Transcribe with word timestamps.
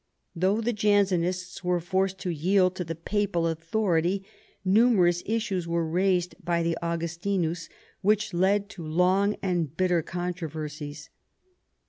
Though 0.35 0.61
the 0.61 0.73
Jansenists 0.73 1.63
were 1.63 1.79
forced 1.79 2.17
to 2.21 2.31
yield 2.31 2.73
to 2.77 2.83
the 2.83 2.95
papal 2.95 3.45
authority, 3.45 4.25
numerous 4.65 5.21
issues 5.27 5.67
were 5.67 5.85
raised 5.87 6.33
by 6.43 6.63
the 6.63 6.75
Augustinus 6.81 7.69
which 8.01 8.33
led 8.33 8.67
to 8.69 8.83
long 8.83 9.35
and 9.43 9.77
bitter 9.77 10.01
controversies. 10.01 11.11